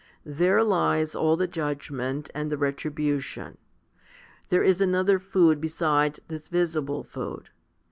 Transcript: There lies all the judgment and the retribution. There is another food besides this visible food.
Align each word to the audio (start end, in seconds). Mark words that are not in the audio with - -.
There 0.25 0.63
lies 0.63 1.13
all 1.13 1.37
the 1.37 1.45
judgment 1.45 2.31
and 2.33 2.51
the 2.51 2.57
retribution. 2.57 3.59
There 4.49 4.63
is 4.63 4.81
another 4.81 5.19
food 5.19 5.61
besides 5.61 6.19
this 6.27 6.47
visible 6.47 7.03
food. 7.03 7.51